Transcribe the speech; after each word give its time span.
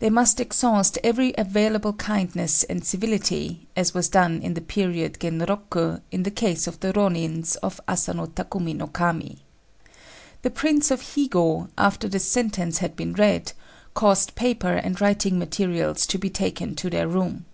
They 0.00 0.10
must 0.10 0.40
exhaust 0.40 0.98
every 1.04 1.32
available 1.38 1.92
kindness 1.92 2.64
and 2.64 2.84
civility, 2.84 3.68
as 3.76 3.94
was 3.94 4.08
done 4.08 4.42
in 4.42 4.54
the 4.54 4.60
period 4.60 5.20
Genroku, 5.20 6.00
in 6.10 6.24
the 6.24 6.30
case 6.32 6.66
of 6.66 6.80
the 6.80 6.92
Rônins 6.92 7.56
of 7.62 7.80
Asano 7.86 8.26
Takumi 8.26 8.74
no 8.74 8.88
Kami. 8.88 9.38
The 10.42 10.50
Prince 10.50 10.90
of 10.90 11.00
Higo, 11.14 11.68
after 11.78 12.08
the 12.08 12.18
sentence 12.18 12.78
had 12.78 12.96
been 12.96 13.12
read, 13.12 13.52
caused 13.94 14.34
paper 14.34 14.72
and 14.72 15.00
writing 15.00 15.38
materials 15.38 16.04
to 16.06 16.18
be 16.18 16.30
taken 16.30 16.74
to 16.74 16.90
their 16.90 17.06
room. 17.06 17.44